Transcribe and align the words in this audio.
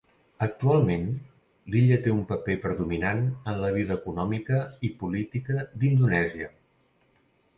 Actualment, 0.43 1.03
l'illa 1.73 1.97
té 2.07 2.13
un 2.13 2.23
paper 2.31 2.55
predominant 2.63 3.21
en 3.53 3.61
la 3.65 3.69
vida 3.77 3.99
econòmica 4.01 4.63
i 4.89 4.93
política 5.03 5.67
d'Indonèsia. 5.83 6.49